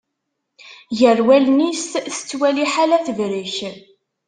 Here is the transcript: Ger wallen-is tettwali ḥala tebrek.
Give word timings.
Ger 0.99 1.19
wallen-is 1.27 1.81
tettwali 2.13 2.65
ḥala 2.73 2.97
tebrek. 3.05 3.55